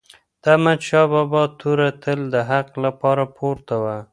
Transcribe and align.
د 0.41 0.43
احمدشاه 0.55 1.07
بابا 1.13 1.43
توره 1.59 1.89
تل 2.03 2.19
د 2.33 2.35
حق 2.49 2.69
لپاره 2.85 3.23
پورته 3.37 3.75
وه. 3.83 3.97